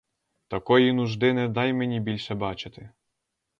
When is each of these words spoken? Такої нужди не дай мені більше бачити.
Такої 0.47 0.93
нужди 0.93 1.33
не 1.33 1.47
дай 1.49 1.73
мені 1.73 1.99
більше 1.99 2.35
бачити. 2.35 2.89